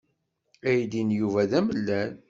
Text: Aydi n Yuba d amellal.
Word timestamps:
Aydi 0.67 1.01
n 1.07 1.09
Yuba 1.19 1.41
d 1.49 1.51
amellal. 1.59 2.11